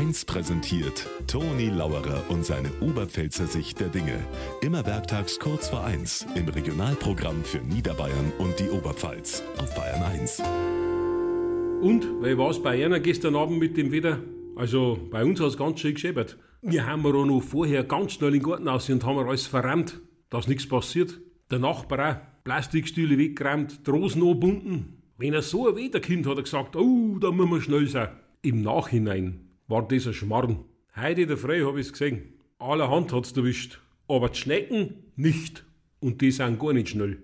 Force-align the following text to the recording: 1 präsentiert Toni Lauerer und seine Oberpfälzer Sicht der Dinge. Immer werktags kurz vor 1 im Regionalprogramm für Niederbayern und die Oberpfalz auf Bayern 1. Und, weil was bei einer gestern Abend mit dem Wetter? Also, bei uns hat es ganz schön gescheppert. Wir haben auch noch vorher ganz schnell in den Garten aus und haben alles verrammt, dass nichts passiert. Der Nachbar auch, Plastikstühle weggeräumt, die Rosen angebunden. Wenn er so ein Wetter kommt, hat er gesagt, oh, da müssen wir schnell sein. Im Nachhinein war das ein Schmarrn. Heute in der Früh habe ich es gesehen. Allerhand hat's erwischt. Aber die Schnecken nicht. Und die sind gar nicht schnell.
1 0.00 0.24
präsentiert 0.24 1.06
Toni 1.26 1.68
Lauerer 1.68 2.24
und 2.30 2.42
seine 2.42 2.70
Oberpfälzer 2.80 3.46
Sicht 3.46 3.80
der 3.80 3.88
Dinge. 3.88 4.18
Immer 4.62 4.86
werktags 4.86 5.38
kurz 5.38 5.68
vor 5.68 5.84
1 5.84 6.26
im 6.36 6.48
Regionalprogramm 6.48 7.44
für 7.44 7.58
Niederbayern 7.58 8.32
und 8.38 8.58
die 8.58 8.70
Oberpfalz 8.70 9.42
auf 9.58 9.74
Bayern 9.74 10.02
1. 10.02 10.42
Und, 11.82 12.06
weil 12.22 12.38
was 12.38 12.62
bei 12.62 12.82
einer 12.82 12.98
gestern 12.98 13.36
Abend 13.36 13.58
mit 13.58 13.76
dem 13.76 13.92
Wetter? 13.92 14.20
Also, 14.56 14.98
bei 15.10 15.22
uns 15.22 15.38
hat 15.38 15.48
es 15.48 15.58
ganz 15.58 15.80
schön 15.80 15.92
gescheppert. 15.92 16.38
Wir 16.62 16.86
haben 16.86 17.04
auch 17.04 17.26
noch 17.26 17.42
vorher 17.42 17.84
ganz 17.84 18.14
schnell 18.14 18.34
in 18.34 18.40
den 18.40 18.48
Garten 18.48 18.68
aus 18.68 18.88
und 18.88 19.04
haben 19.04 19.18
alles 19.18 19.46
verrammt, 19.46 20.00
dass 20.30 20.48
nichts 20.48 20.66
passiert. 20.66 21.20
Der 21.50 21.58
Nachbar 21.58 22.10
auch, 22.10 22.44
Plastikstühle 22.44 23.18
weggeräumt, 23.18 23.86
die 23.86 23.90
Rosen 23.90 24.22
angebunden. 24.22 25.02
Wenn 25.18 25.34
er 25.34 25.42
so 25.42 25.68
ein 25.68 25.76
Wetter 25.76 26.00
kommt, 26.00 26.26
hat 26.26 26.38
er 26.38 26.44
gesagt, 26.44 26.74
oh, 26.74 27.18
da 27.20 27.30
müssen 27.30 27.50
wir 27.50 27.60
schnell 27.60 27.86
sein. 27.86 28.08
Im 28.40 28.62
Nachhinein 28.62 29.49
war 29.70 29.86
das 29.86 30.06
ein 30.06 30.14
Schmarrn. 30.14 30.64
Heute 30.96 31.22
in 31.22 31.28
der 31.28 31.36
Früh 31.36 31.64
habe 31.64 31.80
ich 31.80 31.86
es 31.86 31.92
gesehen. 31.92 32.34
Allerhand 32.58 33.12
hat's 33.12 33.32
erwischt. 33.32 33.80
Aber 34.08 34.28
die 34.28 34.38
Schnecken 34.38 35.04
nicht. 35.14 35.64
Und 36.00 36.20
die 36.20 36.32
sind 36.32 36.58
gar 36.58 36.72
nicht 36.72 36.88
schnell. 36.88 37.22